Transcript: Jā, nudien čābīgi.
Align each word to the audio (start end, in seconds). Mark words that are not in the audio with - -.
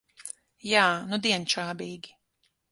Jā, 0.69 0.85
nudien 1.13 1.47
čābīgi. 1.55 2.19